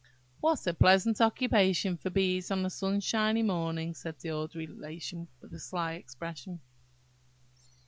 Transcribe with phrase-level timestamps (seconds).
[0.39, 5.53] "What a pleasant occupation for bees on a sunshiny morning!" said the old Relation, with
[5.53, 6.59] a sly expression.